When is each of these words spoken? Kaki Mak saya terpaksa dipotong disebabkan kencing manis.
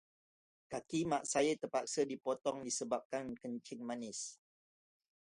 Kaki 0.73 0.99
Mak 1.11 1.23
saya 1.33 1.51
terpaksa 1.61 2.01
dipotong 2.11 2.59
disebabkan 2.67 3.23
kencing 3.41 3.81
manis. 3.89 4.19